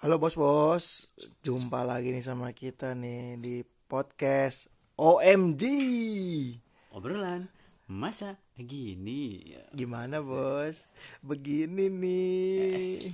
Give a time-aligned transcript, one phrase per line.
[0.00, 1.12] Halo bos-bos,
[1.44, 5.60] jumpa lagi nih sama kita nih di podcast OMG.
[6.96, 7.52] obrolan
[7.84, 9.60] masa gini ya.
[9.76, 10.88] Gimana bos?
[11.20, 13.12] Begini nih.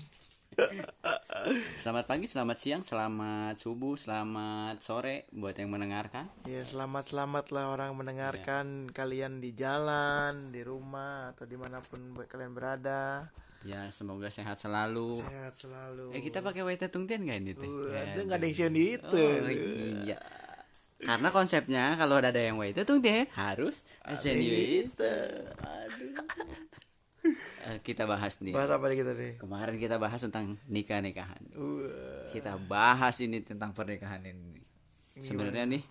[1.83, 7.99] selamat pagi selamat siang selamat subuh selamat sore buat yang mendengarkan Ya selamat-selamat lah orang
[7.99, 13.27] mendengarkan kalian di jalan, di rumah atau di mana pun buat kalian berada.
[13.67, 15.19] Ya semoga sehat selalu.
[15.19, 16.15] Sehat selalu.
[16.15, 17.67] eh kita pakai waita tungtian gak ini teh?
[17.67, 19.19] Uh, ada nggak ada yang itu.
[19.19, 19.51] oh,
[20.07, 20.19] iya.
[20.97, 25.15] Karena konsepnya kalau ada yang waita tungtian harus asian Itu.
[27.67, 28.55] Eh, kita bahas nih.
[28.55, 29.43] Bahas apa nih kita nih?
[29.43, 34.63] kemarin kita bahas tentang nikah nikahan Uh, kita bahas ini tentang pernikahan ini.
[35.19, 35.83] Sebenarnya nih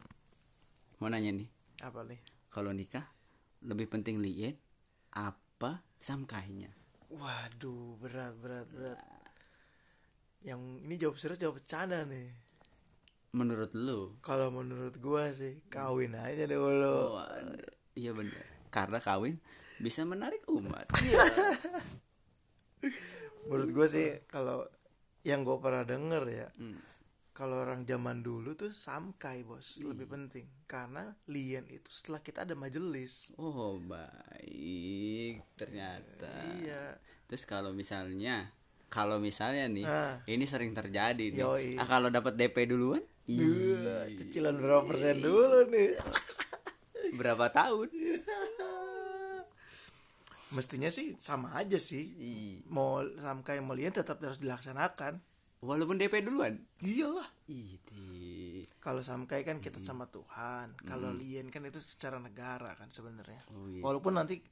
[1.04, 1.49] mau nanya nih.
[1.84, 2.23] Apa nih?
[2.55, 3.04] kalau nikah
[3.68, 4.55] lebih penting lien
[5.12, 6.71] apa samkainya
[7.16, 9.00] Waduh, berat berat berat.
[10.44, 12.44] Yang ini jawab serius jawab bercanda nih.
[13.32, 17.20] menurut lu Kalau menurut gua sih kawin aja dulu.
[17.20, 17.24] oh,
[17.91, 19.40] iya bener karena kawin
[19.76, 20.88] bisa menarik umat
[23.48, 24.66] Menurut gua sih kalau
[25.22, 26.79] yang gua pernah denger ya, Hmm.
[27.36, 32.55] Kalau orang zaman dulu tuh samkai bos lebih penting karena lien itu setelah kita ada
[32.55, 33.36] majelis.
[33.36, 36.96] oh baik ternyata Iya.
[37.28, 38.56] terus kalau misalnya
[38.88, 40.16] kalau misalnya nih Ah.
[40.26, 41.76] ini sering terjadi nih Yoi.
[41.76, 45.98] ah, kalau dapat DP duluan Iya, ih, cicilan berapa persen dulu nih?
[47.20, 47.90] berapa tahun
[50.54, 52.06] Mestinya sih sama aja sih.
[52.16, 55.20] Ih, Mau samkai mau lien tetap harus dilaksanakan.
[55.66, 57.27] Walaupun DP duluan Iyalah.
[57.49, 57.82] Ih,
[58.77, 63.41] Kalau samkai kan kita sama Tuhan, kalau lien kan itu secara negara kan sebenarnya.
[63.57, 63.82] Oh, iya.
[63.82, 64.46] Walaupun nanti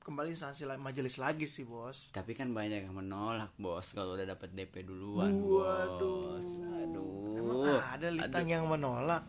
[0.00, 2.08] kembali instansi majelis lagi sih bos.
[2.16, 6.40] Tapi kan banyak yang menolak bos kalau udah dapat DP duluan Waduh.
[6.40, 6.46] bos.
[6.80, 7.36] Aduh.
[7.36, 9.28] Emang ada litang yang menolak.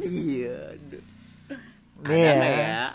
[0.00, 0.72] iya.
[0.72, 1.04] Aduh.
[2.04, 2.86] Nih ya, ya.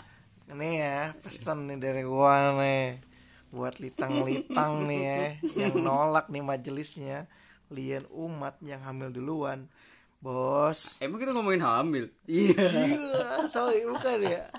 [0.54, 3.09] nih ya pesan nih dari gua nih
[3.50, 5.20] buat litang-litang nih ya
[5.66, 7.26] yang nolak nih majelisnya
[7.70, 9.70] lien umat yang hamil duluan,
[10.18, 10.98] bos.
[10.98, 12.04] Emang kita ngomongin hamil?
[12.26, 12.66] Iya.
[12.66, 14.50] Iya, sorry bukan ya.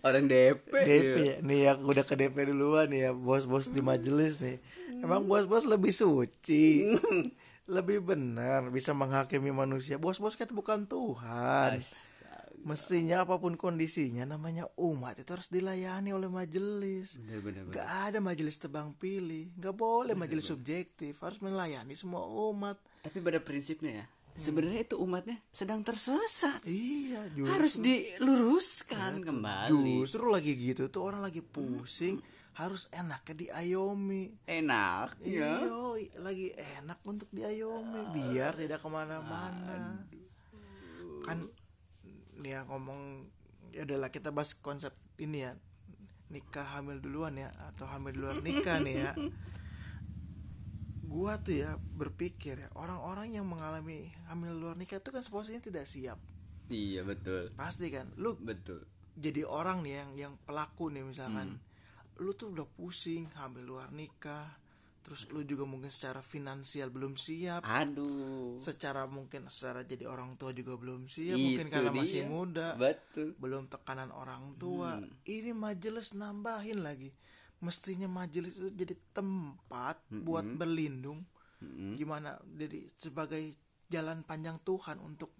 [0.00, 0.72] Orang DP.
[0.72, 1.36] DP ya.
[1.44, 4.56] Nih yang udah ke DP duluan ya bos-bos di majelis nih.
[5.04, 6.88] Emang bos-bos lebih suci.
[7.68, 10.00] lebih benar bisa menghakimi manusia.
[10.00, 11.76] Bos-bos kan bukan Tuhan.
[12.68, 17.16] Mestinya apa pun kondisinya namanya umat itu harus dilayani oleh majelis.
[17.16, 17.62] Bener bener.
[17.64, 17.72] bener.
[17.72, 22.76] Gak ada majelis tebang pilih, gak boleh majelis subjektif, harus melayani semua umat.
[23.00, 24.06] Tapi pada prinsipnya ya,
[24.36, 26.60] sebenarnya itu umatnya sedang tersesat.
[26.68, 30.04] Iya, justru, Harus diluruskan kembali.
[30.04, 32.20] justru lagi gitu tuh orang lagi pusing,
[32.54, 34.44] harus enaknya diayomi.
[34.44, 35.24] Enak.
[35.24, 35.56] Iya,
[36.20, 40.04] lagi enak untuk diayomi biar tidak ke mana-mana.
[41.24, 41.48] Kan
[42.38, 43.26] dia ngomong
[43.74, 45.52] ya udahlah kita bahas konsep ini ya
[46.28, 49.12] nikah hamil duluan ya atau hamil di luar nikah nih ya.
[51.08, 55.84] Gua tuh ya berpikir ya orang-orang yang mengalami hamil luar nikah itu kan seposisinya tidak
[55.88, 56.20] siap.
[56.68, 57.48] Iya betul.
[57.56, 58.12] Pasti kan.
[58.20, 58.84] Lu Betul.
[59.16, 61.58] jadi orang nih yang yang pelaku nih misalkan
[62.18, 64.58] lu tuh udah pusing hamil luar nikah
[65.08, 67.64] terus lu juga mungkin secara finansial belum siap.
[67.64, 68.60] Aduh.
[68.60, 72.28] secara mungkin secara jadi orang tua juga belum siap Itu mungkin karena masih dia.
[72.28, 72.68] muda.
[72.76, 73.32] Betul.
[73.40, 75.00] belum tekanan orang tua.
[75.24, 77.08] Ini majelis nambahin lagi.
[77.64, 81.24] Mestinya majelis itu jadi tempat buat berlindung.
[81.96, 82.36] Gimana?
[82.44, 83.40] Jadi sebagai
[83.88, 85.32] jalan panjang Tuhan untuk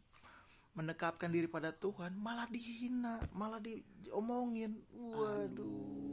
[0.73, 4.81] mendekapkan diri pada Tuhan malah dihina malah di- diomongin.
[4.97, 6.08] Waduh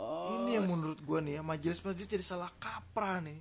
[0.00, 0.40] Wow.
[0.40, 3.40] ini yang menurut gua nih ya majelis-majelis jadi salah kaprah nih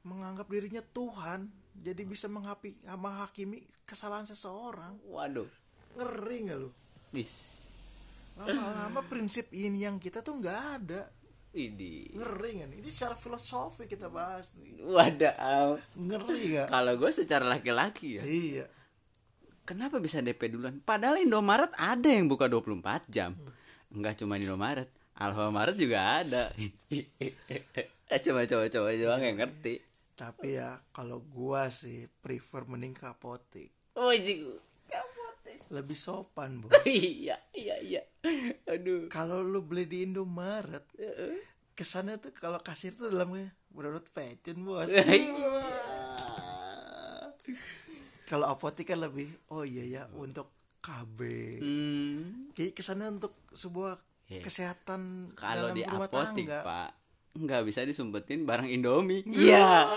[0.00, 5.46] menganggap dirinya Tuhan jadi bisa menghapi, menghakimi kesalahan seseorang Waduh.
[5.94, 6.70] ngeri nggak lu
[7.12, 7.28] Ih.
[8.40, 11.02] lama-lama prinsip ini yang kita tuh nggak ada
[11.52, 12.16] Ini.
[12.16, 15.76] ngeri nggak nih ini secara filosofi kita bahas nih Wadah.
[15.92, 18.66] ngeri nggak Kalau gue secara laki-laki ya, iya
[19.68, 20.80] kenapa bisa DP duluan?
[20.80, 23.36] Padahal Indomaret ada yang buka 24 jam.
[23.92, 26.42] Enggak cuma Indomaret, Alfamaret juga ada.
[28.08, 29.84] Eh, coba coba coba doang yang ngerti.
[30.16, 34.48] tapi ya kalau gua sih prefer mending ke apotek Oh, iya.
[35.68, 38.02] lebih sopan bu iya, iya, iya.
[38.64, 39.06] Aduh.
[39.06, 40.82] kalau lu beli di Indomaret
[41.76, 44.88] kesannya tuh kalau kasir tuh dalamnya udah fashion bos
[48.24, 50.48] kalau apotek kan lebih oh iya ya untuk
[50.80, 51.18] KB
[51.60, 52.50] Hmm.
[52.54, 54.44] kayak kesannya untuk sebuah Iya.
[54.44, 56.60] kesehatan Kalau di apotik, tangga.
[56.60, 56.90] Pak,
[57.32, 59.24] nggak bisa disumpetin barang Indomie.
[59.24, 59.88] Iya.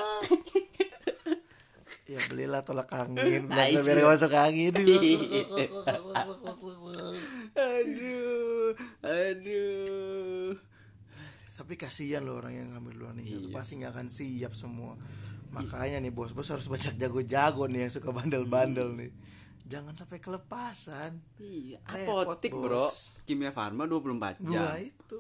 [2.08, 3.48] Ya belilah tolak angin.
[3.48, 4.08] Nah, biar biar iya.
[4.08, 4.72] masuk angin.
[7.56, 8.72] Aduh
[9.04, 10.56] aduh.
[11.52, 13.54] Tapi kasihan loh orang yang ngambil luar nikah Iya.
[13.56, 14.96] pasti nggak akan siap semua.
[15.52, 19.12] Makanya nih bos-bos harus banyak jago-jago nih yang suka bandel-bandel nih
[19.72, 21.12] jangan sampai kelepasan.
[21.38, 22.92] Iya apotik bro.
[23.24, 24.52] Kimia farma 24 jam.
[24.52, 25.20] gua itu.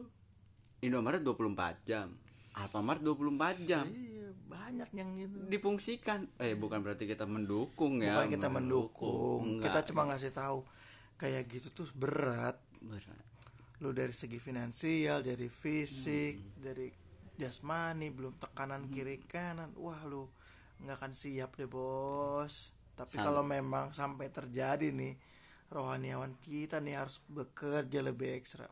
[0.81, 2.11] Indomaret 24 jam.
[2.51, 3.87] Alfamart 24 jam.
[3.87, 5.37] Iya banyak yang itu.
[5.47, 9.39] Difungsikan eh bukan berarti kita mendukung ya bukan kita mendukung.
[9.55, 9.71] Enggak.
[9.71, 10.67] kita cuma ngasih tahu
[11.15, 12.59] kayak gitu tuh berat.
[12.81, 13.23] Berat.
[13.81, 16.61] lu dari segi finansial dari fisik Hmm.
[16.61, 16.85] dari
[17.33, 20.29] jasmani belum tekanan kiri kanan wah lu
[20.77, 25.15] nggak akan siap deh bos tapi kalau memang sampai terjadi nih
[25.71, 28.67] rohaniawan kita nih harus bekerja lebih ekstra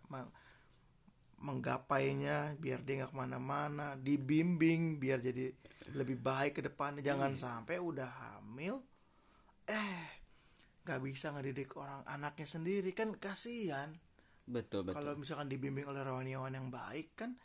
[1.40, 5.56] menggapainya biar dia nggak ke mana-mana dibimbing biar jadi
[5.96, 7.00] lebih baik ke depannya.
[7.02, 7.40] Jangan Iya.
[7.40, 8.84] sampai udah hamil
[9.70, 10.20] eh
[10.84, 12.92] nggak bisa ngedidik orang anaknya sendiri.
[12.92, 13.96] Kan kasihan.
[14.44, 15.00] Betul betul.
[15.00, 17.40] Kalau misalkan dibimbing oleh rohaniawan yang baik kan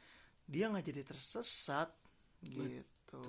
[0.44, 1.94] dia nggak jadi tersesat.
[2.42, 3.22] Gitu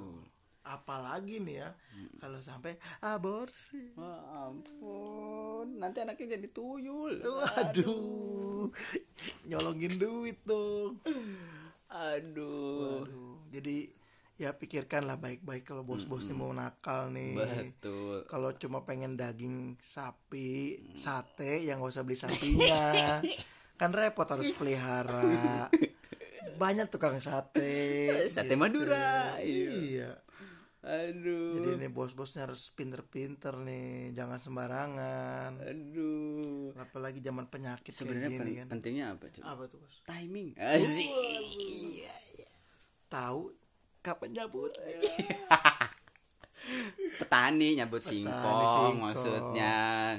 [0.66, 1.70] apalagi nih ya
[2.18, 2.74] kalau sampai
[3.06, 3.94] aborsi.
[3.94, 7.22] Wah, ampun nanti anaknya jadi tuyul.
[7.22, 8.74] Waduh.
[9.46, 10.98] Nyolongin duit dong.
[11.94, 13.06] Aduh.
[13.06, 13.38] Waduh.
[13.54, 13.94] Jadi
[14.36, 17.38] ya pikirkanlah baik-baik kalau bos-bos nih mau nakal nih.
[17.38, 18.26] Betul.
[18.26, 23.22] Kalau cuma pengen daging sapi sate yang gak usah beli sapinya.
[23.80, 25.70] Kan repot harus pelihara.
[26.56, 28.08] Banyak tukang sate.
[28.32, 29.72] Sate Madura, iya.
[29.72, 30.12] iya
[30.86, 31.58] aduh.
[31.58, 35.58] Jadi ini bos-bosnya harus pinter-pinter nih jangan sembarangan.
[35.58, 36.72] Aduh.
[36.76, 38.68] Apalagi zaman penyakit sebenarnya kayak gini pen- kan.
[38.70, 39.96] pentingnya apa coba apa tuh bos?
[40.04, 40.54] Timing.
[40.54, 41.10] Asik.
[43.08, 43.50] Tahu
[44.00, 44.86] kapan nyabutnya
[47.16, 48.96] petani nyabut singkong, singkong.
[49.00, 49.76] maksudnya.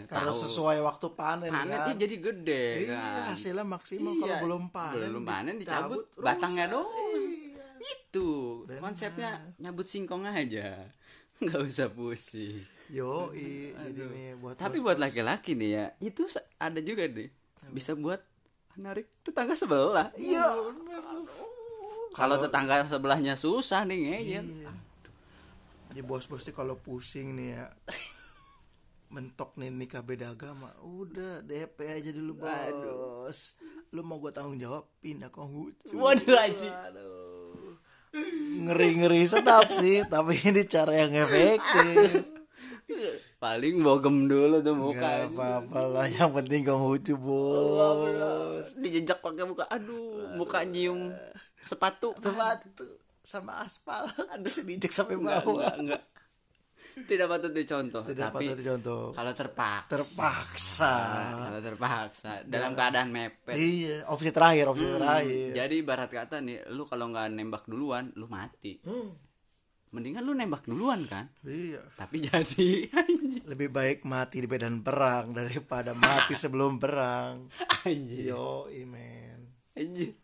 [0.06, 0.42] Kalau tahu.
[0.42, 1.94] sesuai waktu panen panen kan.
[1.94, 3.22] jadi gede iya kan.
[3.30, 6.22] hasilnya maksimal Iya, kalau belum panen belum panen dicabut rusak.
[6.22, 6.86] batangnya doang
[7.86, 7.94] Iya.
[8.10, 8.28] itu
[8.66, 8.80] Benar.
[8.82, 9.30] konsepnya
[9.62, 10.90] nyabut singkong aja.
[11.42, 12.64] Nggak usah pusing.
[12.90, 16.26] Yo i jadi nih buat tapi buat laki-laki nih ya itu
[16.58, 17.30] ada juga deh.
[17.70, 18.22] Bisa buat
[18.74, 20.10] narik tetangga sebelah.
[20.14, 20.54] Iya.
[22.14, 24.44] Kalau tetangga sebelahnya susah nih ngeyel.
[24.44, 24.70] Iya.
[25.92, 27.64] Jadi bos-bos nih kalau pusing nih ya
[29.14, 33.56] mentok nih nikah beda agama udah DP aja dulu bos.
[33.94, 36.74] Lu mau gue tanggung jawab pindah ke Konghucu Waduh, anjing.
[38.16, 38.64] Waduh.
[38.66, 42.24] ngeri ngeri sedap sih tapi ini cara yang efektif.
[43.36, 45.28] Paling bogem dulu tuh muka.
[45.28, 48.72] Apa-apa lah yang penting Konghucu bos.
[48.80, 51.12] Dijejak pakai muka aduh muka nyium
[51.60, 52.16] sepatu.
[52.16, 52.86] Sepatu
[53.26, 54.06] sama aspal.
[54.32, 55.60] Ada sedikit sampai enggak, bawah.
[55.60, 56.02] enggak, enggak.
[56.96, 59.02] Tidak patut dicontoh tidak tapi patut dicontoh.
[59.12, 59.90] kalau terpaksa.
[59.92, 60.94] Terpaksa.
[61.44, 63.52] Kalau terpaksa dalam keadaan mepet.
[63.52, 65.48] Iya opsi terakhir opsi Hmm, terakhir.
[65.54, 68.80] jadi ibarat kata nih lu kalau nggak nembak duluan lu mati.
[68.80, 69.12] Hmm,
[69.92, 71.28] mendingan lu nembak duluan kan?
[71.42, 71.84] Iya.
[71.94, 72.70] Tapi jadi
[73.44, 77.44] lebih baik mati di medan perang daripada mati sebelum perang.
[77.84, 78.24] Anjing.
[78.24, 79.52] Yo men.
[79.72, 80.16] Anjing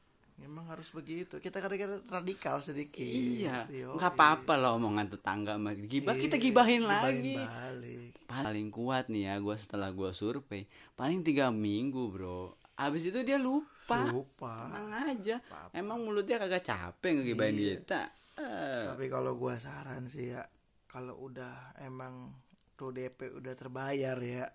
[0.53, 1.41] memang harus begitu.
[1.41, 3.01] Kita kadang-kadang radikal sedikit.
[3.01, 3.65] Iya.
[3.89, 7.35] Nggak apa-apa lah omongan tetangga mah gibah kita Iya, gibahin gibahin lagi.
[7.35, 8.13] balik.
[8.23, 12.53] Paling kuat nih ya gue setelah gue survei paling tiga minggu bro.
[12.75, 14.05] Abis itu dia lupa.
[14.07, 14.69] Lupa.
[14.69, 15.37] Tenang aja.
[15.73, 17.73] Emang mulutnya kagak capek ngegibahin Iya.
[17.79, 18.01] kita.
[18.35, 20.41] Eh, tapi kalau gua saran sih ya
[20.85, 22.33] kalau udah emang
[22.75, 24.49] tuh DP udah terbayar ya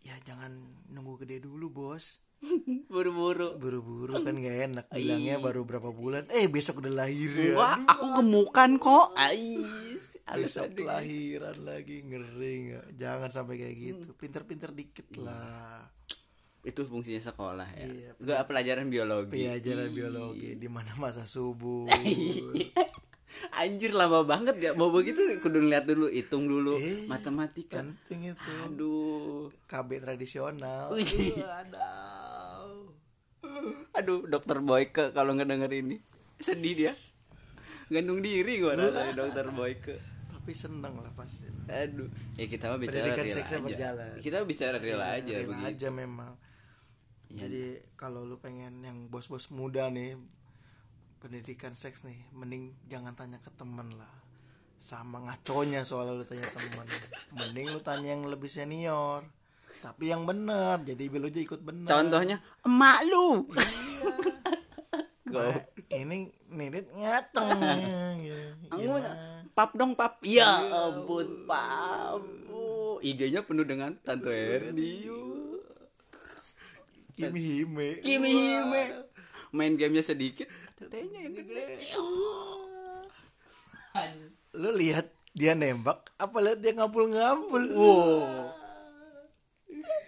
[0.00, 0.52] ya jangan
[0.88, 2.20] nunggu gede dulu bos
[2.92, 3.56] buru-buru.
[3.56, 6.24] Buru-buru kan gak enak bilangnya baru berapa bulan.
[6.30, 7.54] Eh besok udah lahir ya.
[7.56, 9.06] Wah aku gemukan kok.
[9.14, 12.86] Ais besok alasan lahiran lagi ngeri nggak?
[12.96, 14.08] Jangan sampai kayak gitu.
[14.16, 15.84] Pinter-pinter dikit lah.
[16.64, 17.84] Itu fungsinya sekolah ya.
[17.84, 18.10] Iya.
[18.16, 19.44] Gak pelajaran biologi.
[19.44, 19.92] Pelajaran Ih.
[19.92, 21.84] biologi di mana masa subuh
[23.50, 27.10] anjir lama banget ya mau begitu kudu lihat dulu hitung dulu Iya.
[27.10, 27.82] matematika.
[27.82, 28.52] penting itu.
[28.64, 29.50] Aduh.
[29.66, 30.94] KB tradisional.
[30.94, 32.23] Aduh
[33.92, 35.96] aduh dokter Boyke kalau nggak denger ini.
[36.36, 36.92] Sedih dia.
[37.86, 39.96] Gantung diri gua rasanya dokter Boyke.
[40.30, 41.46] Tapi seneng lah pasti.
[41.64, 42.08] Aduh.
[42.34, 43.64] Ya kita mah bicara Pendidikan real seksnya aja.
[43.64, 44.12] berjalan.
[44.18, 45.66] kita bicara real Iya, aja real begitu.
[45.66, 46.32] aja memang.
[47.28, 50.14] Jadi kalau lu pengen yang bos-bos muda nih
[51.18, 54.12] pendidikan seks nih mending jangan tanya ke temen lah.
[54.76, 56.84] Sama ngaconya soalnya lu tanya temen.
[57.34, 59.24] Mending lu tanya yang lebih senior
[59.84, 63.44] tapi yang bener jadi lu aja ikut bener contohnya emak lu.
[65.28, 65.44] Go.
[65.92, 67.52] ini nirit ngateng.
[68.72, 68.96] Mah,
[69.52, 70.24] pap dong pap.
[70.24, 72.24] Ya ampun pap.
[73.04, 75.04] IG-nya penuh dengan Tante Erni
[77.12, 78.00] Kimi Hime.
[78.00, 78.82] Kimi Hime.
[79.52, 80.48] Main gamenya sedikit.
[80.80, 81.76] Tetenya yang gede.
[84.56, 88.63] Lu lihat dia nembak apa lihat dia ngapul-ngapul wow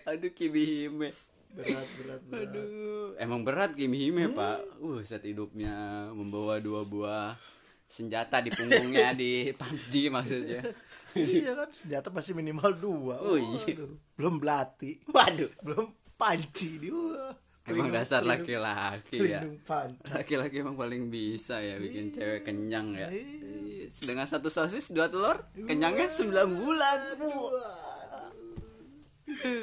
[0.07, 1.11] aduh Kimi Hime.
[1.57, 2.49] Berat berat berat.
[2.49, 3.19] Aduh.
[3.19, 4.63] Emang berat Kimi Hime pak.
[4.79, 5.75] Uh saat hidupnya
[6.15, 7.35] membawa dua buah
[7.87, 10.63] senjata di punggungnya di PUBG maksudnya.
[11.17, 13.17] Iya kan senjata pasti minimal dua.
[13.25, 13.83] Oh, iya.
[14.15, 15.01] Belum belati.
[15.09, 15.49] Waduh.
[15.65, 17.33] Belum panci dia.
[17.67, 19.43] Emang dasar laki-laki ya.
[20.07, 23.11] Laki-laki emang paling bisa ya bikin cewek kenyang ya.
[23.11, 23.91] Iya.
[24.07, 26.99] dengan satu sosis dua telur kenyangnya 9 bulan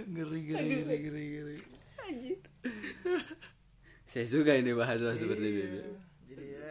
[0.05, 1.57] ngeri ngeri ngeri ngeri ngeri.
[4.05, 5.65] Saya suka ini bahas-bahas seperti Iya.
[5.65, 5.81] itu.
[6.29, 6.69] Jadi ya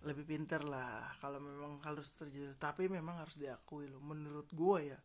[0.00, 2.56] lebih pintar lah kalau memang harus terjadi.
[2.56, 4.98] Tapi memang harus diakui loh menurut gua ya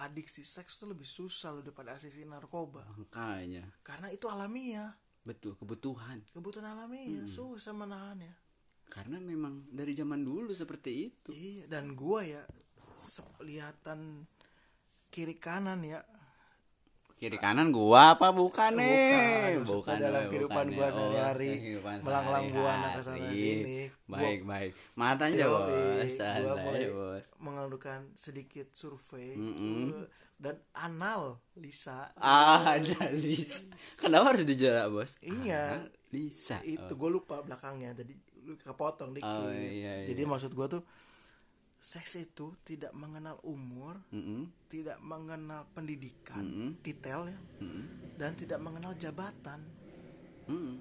[0.00, 2.82] adiksi seks tuh lebih susah loh daripada adiksi narkoba.
[2.96, 3.66] Makanya.
[3.80, 4.90] Karena itu alamiah.
[5.20, 6.24] Betul kebutuhan.
[6.32, 7.30] Kebutuhan alamiah Hmm.
[7.30, 8.34] susah menahannya.
[8.90, 11.30] Karena memang dari zaman dulu seperti itu.
[11.30, 12.42] Iya dan gua ya
[12.98, 14.26] se- lihatan
[15.06, 16.02] kiri kanan ya
[17.20, 18.32] kiri kanan gua apa?
[18.32, 19.60] Bukan nih.
[19.60, 20.92] Bukan, dalam eh, kehidupan bukan, gua eh.
[20.96, 21.50] sehari-hari,
[22.00, 23.92] melanglang buana ke sana sini.
[24.08, 24.72] baik baik.
[24.96, 26.16] Matanya Yoi, bos.
[26.16, 27.24] gua mulai bos.
[27.36, 30.08] mengadukan sedikit survei gua-
[30.40, 32.08] dan anal Lisa.
[32.16, 33.68] Ah ada Lisa.
[34.00, 35.12] Kenapa harus dijarak bos?
[35.20, 35.84] Iya.
[36.10, 36.64] Lisa.
[36.64, 37.92] Itu gue lupa belakangnya.
[37.92, 38.16] Tadi
[38.48, 39.28] lu kepotong dikit.
[39.28, 40.08] Oh, iya, iya.
[40.08, 40.82] jadi maksud gue tuh
[41.80, 44.52] seks itu tidak mengenal umur Mm-mm.
[44.68, 46.70] tidak mengenal pendidikan Mm-mm.
[46.84, 48.14] detail ya Mm-mm.
[48.20, 49.64] dan tidak mengenal jabatan
[50.44, 50.76] Mm-mm.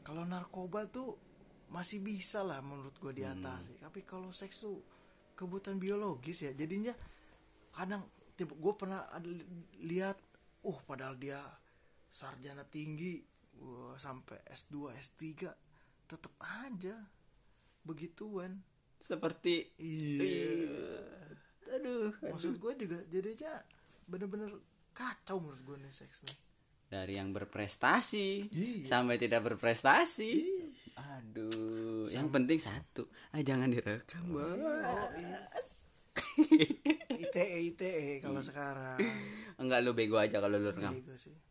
[0.00, 1.20] kalau narkoba tuh
[1.68, 4.80] masih bisa lah menurut gue diatasi tapi kalau seks tuh
[5.36, 6.92] kebutuhan biologis ya jadinya
[7.72, 9.48] kadang tipe gue pernah ada li-
[9.84, 10.16] lihat
[10.64, 11.40] uh padahal dia
[12.08, 13.20] sarjana tinggi
[13.60, 15.20] wah, sampai S2 S3
[16.04, 16.96] tetep aja
[17.84, 18.60] begituan
[19.02, 21.02] seperti iya.
[21.74, 23.58] Aduh maksud gue juga jadinya
[24.06, 24.54] bener-bener
[24.94, 26.38] kacau menurut gue nih seks nih.
[26.86, 28.84] Dari yang berprestasi Iya.
[28.86, 30.32] sampai tidak berprestasi.
[30.94, 33.08] Aduh yang penting satu.
[33.34, 34.54] Ah jangan direkam oh
[35.18, 35.40] iya.
[37.12, 39.00] ITE ITE kalau sekarang.
[39.56, 40.92] Enggak lu bego aja kalau lu rekam.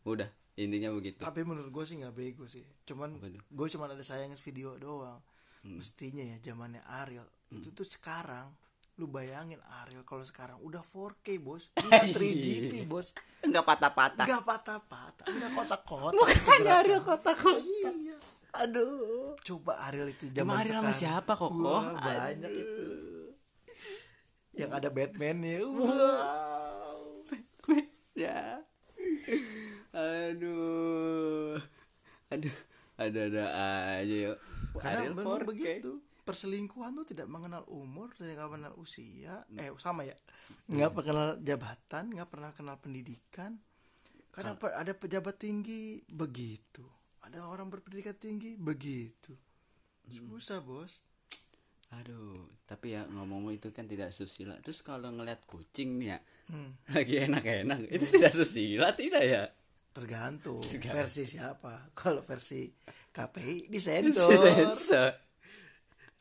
[0.05, 1.19] Udah intinya begitu.
[1.19, 2.63] Tapi menurut gue sih nggak bego sih.
[2.85, 3.17] Cuman
[3.49, 5.19] gue cuman ada sayangin video doang.
[5.65, 8.47] Mestinya ya zamannya Ariel itu tuh sekarang
[8.95, 11.71] lu bayangin Ariel kalau sekarang udah 4K bos.
[11.73, 13.11] Nggak 3GP bos.
[13.41, 14.25] Enggak patah-patah.
[14.25, 16.15] Nggak patah-patah nggak kotak-kotak.
[16.15, 17.65] Makanya Ariel kotak-kotak.
[17.65, 18.15] Iya.
[18.53, 19.33] Aduh.
[19.41, 20.99] Coba Ariel itu zaman Emang Ariel sama sekarang.
[21.23, 21.55] siapa, Koko?
[21.63, 22.83] Wah, banyak itu.
[24.51, 26.19] Yang ada Batman ya Wah.
[28.13, 28.39] ya.
[29.91, 31.55] Aduh.
[32.29, 32.55] Aduh.
[32.95, 33.43] Ada-ada
[33.97, 34.37] aja yuk.
[34.77, 35.47] Karena Ariel benar 4K.
[35.47, 35.91] begitu
[36.21, 39.43] perselingkuhan tuh tidak mengenal umur tidak mengenal usia.
[39.53, 40.15] Eh sama ya?
[40.67, 43.57] Nggak pernah kenal jabatan nggak pernah kenal pendidikan.
[44.31, 46.85] Kadang pe- ada pejabat tinggi begitu.
[47.21, 49.35] Ada orang berpendidikan tinggi begitu.
[50.07, 51.03] Susah bos.
[51.91, 54.55] Aduh, tapi ya ngomong itu kan tidak susila.
[54.63, 56.19] Terus kalau ngeliat kucing nih ya,
[56.51, 59.43] Hmm, lagi enak-enak, itu tidak susila tidak ya?
[59.91, 60.95] tergantung Tergantung.
[60.95, 61.91] versi siapa.
[61.91, 62.71] Kalau versi
[63.11, 64.31] KPI disensor.
[64.31, 65.11] Sensor.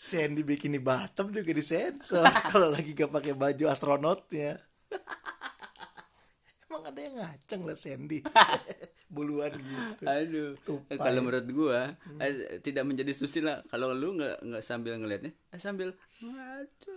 [0.00, 2.24] Sandy bikini bottom juga disensor
[2.56, 4.56] kalau lagi gak pakai baju astronotnya.
[6.64, 8.24] Emang ada yang ngaceng lah Sandy
[9.14, 10.04] buluan gitu.
[10.08, 10.96] Aduh, Tupai.
[10.96, 15.92] kalau menurut gua eh, tidak menjadi susila kalau lu nggak nggak sambil ngeliatnya, eh, sambil.
[16.24, 16.96] Ngaco.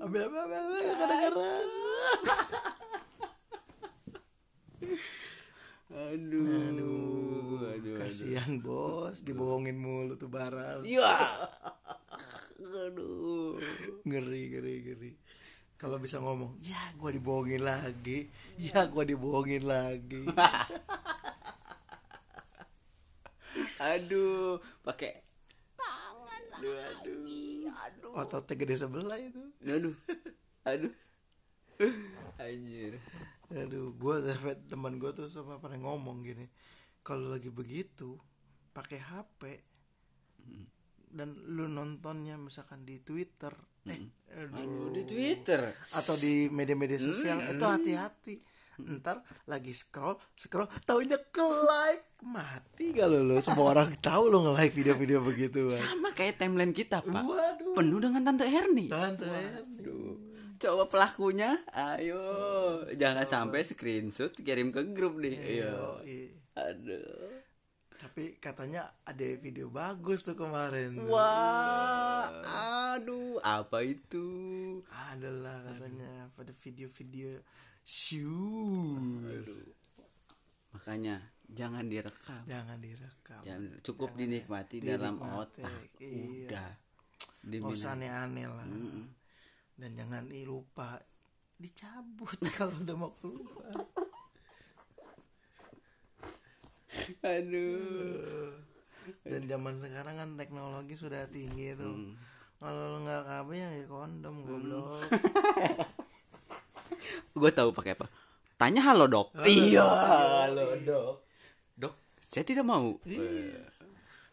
[0.00, 1.68] ambil kadang-kadang
[9.20, 11.12] bos dibohongin mulu tuh barang Ya.
[12.60, 13.60] Aduh.
[14.08, 15.10] ngeri ngeri ngeri
[15.76, 20.24] kalau bisa ngomong ya gua dibohongin lagi ya gua dibohongin lagi
[23.80, 25.24] Aduh, pakai
[26.60, 26.76] Aduh,
[27.72, 28.12] aduh.
[28.12, 29.96] ototnya gede sebelah itu Aduh.
[30.64, 30.92] Aduh.
[32.44, 33.00] Anjir.
[33.48, 36.44] Aduh, gua sampai teman gua tuh sama pernah ngomong gini.
[37.00, 38.20] Kalau lagi begitu,
[38.70, 39.40] pakai HP
[41.10, 43.50] dan lu nontonnya misalkan di Twitter,
[43.82, 43.98] eh,
[44.30, 45.74] aduh, Aduh, di Twitter.
[45.90, 48.36] atau di media-media sosial itu hati-hati.
[48.80, 54.52] ntar lagi scroll scroll taunya ke like mati kalau lo semua orang tahu lo nge
[54.56, 57.20] like video-video begitu sama kayak timeline kita pak.
[57.20, 57.76] Waduh.
[57.76, 60.16] Penuh dengan tante Herni tante Erni.
[60.56, 62.24] coba pelakunya ayo.
[62.96, 65.36] Jangan sampai screenshot kirim ke grup nih.
[65.60, 66.00] Ayo
[66.56, 67.36] aduh
[68.00, 71.12] tapi katanya ada video bagus tuh kemarin tuh.
[71.12, 72.32] wah
[72.96, 74.26] aduh apa itu?
[74.88, 77.44] Adalah katanya pada video-video
[77.84, 79.44] shoot.
[80.72, 82.40] Makanya jangan direkam.
[82.48, 83.40] Jangan direkam.
[83.44, 84.96] Jangan cukup Jangan dinikmati ya.
[84.96, 85.82] dalam Dinikmati, otak.
[86.00, 86.48] iya.
[86.48, 86.70] udah.
[87.40, 88.66] Nggak usah aneh-aneh lah.
[89.76, 91.00] Dan jangan lupa
[91.60, 93.68] dicabut kalau udah mau keluar
[97.20, 98.52] aduh.
[99.22, 102.14] Dan zaman sekarang kan teknologi sudah tinggi tuh Hmm.
[102.58, 105.00] kalau lo nggak KB ya kayak kondom goblok.
[107.32, 108.06] Gue tahu pakai apa.
[108.54, 109.32] Tanya halo dok.
[109.40, 111.14] Iya halo dok.
[111.74, 113.00] Dok saya tidak mau.
[113.02, 113.66] Iya.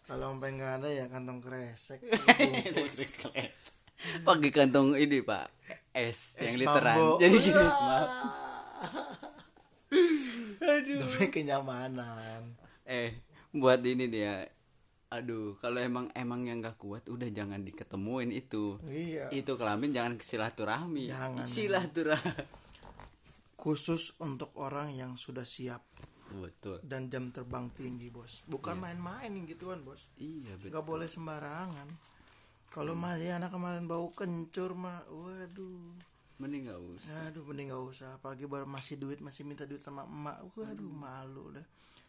[0.03, 1.99] kalau sampai nggak ada ya kantong kresek
[4.27, 5.51] pakai kantong ini pak.
[5.91, 6.95] Es, Es yang literan.
[6.95, 7.17] Mambo.
[7.17, 8.09] jadi gini maaf
[10.59, 12.55] aduh demi kenyamanan
[12.87, 13.19] eh
[13.51, 14.47] buat ini dia.
[15.07, 18.79] Aduh kalau emang emang yang gak kuat udah jangan diketemuin itu.
[18.87, 19.31] Iya.
[19.31, 21.11] Itu kelamin jangan silaturahmi.
[21.11, 21.45] Jangan.
[21.47, 22.43] silaturahmi.
[23.59, 25.83] Khusus untuk orang yang sudah siap.
[26.27, 26.83] Betul.
[26.83, 28.43] Dan jam terbang tinggi bos.
[28.47, 30.07] Bukan main-main yang gituan bos.
[30.19, 30.71] Iya betul.
[30.75, 31.87] Nggak boleh sembarangan.
[32.67, 35.95] Kalau masih anak kemarin bau kencur mah waduh.
[36.37, 37.31] Mending gak usah.
[37.31, 38.09] Aduh mending nggak usah.
[38.19, 40.43] Apalagi baru masih duit masih minta duit sama emak.
[40.53, 41.65] Waduh malu dah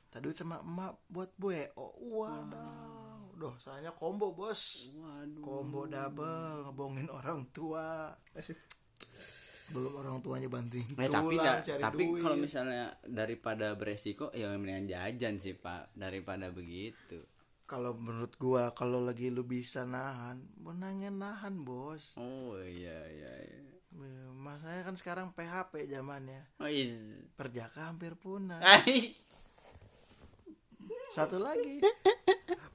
[0.08, 3.28] minta duit sama emak buat bue oh waduh.
[3.36, 4.88] Doh soalnya combo bos.
[4.96, 5.44] Waduh.
[5.44, 8.16] Combo double ngebohongin orang tua.
[9.68, 12.22] Belum orang tuanya bantuin tapi tulang, nggak- cari tapi duit.
[12.24, 15.92] kalau misalnya daripada beresiko ya mendingan jajan sih pak.
[15.92, 17.20] Daripada begitu.
[17.68, 22.16] Kalau menurut gua kalau lagi lu bisa nahan menangin nahan bos.
[22.16, 23.60] Oh iya iya, iya.
[24.32, 26.48] Masanya kan sekarang PHP zamannya.
[26.56, 26.96] Oh iya.
[27.36, 28.64] Perjaka hampir punah.
[28.64, 29.12] Ai.
[31.10, 31.80] Satu lagi.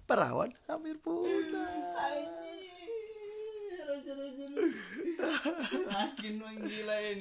[0.07, 1.71] Perawan hampir punah.
[5.93, 7.11] Makin menggila ini